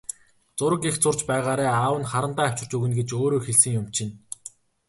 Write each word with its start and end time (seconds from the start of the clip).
Зураг 0.57 0.81
их 0.89 0.95
зурж 1.03 1.19
байгаарай, 1.29 1.69
аав 1.73 1.95
нь 2.01 2.09
харандаа 2.11 2.45
авчирч 2.47 2.71
өгнө 2.77 2.93
гэж 2.99 3.09
өөрөө 3.19 3.41
хэлсэн 3.43 3.71
юм 3.79 3.87
чинь. 3.95 4.13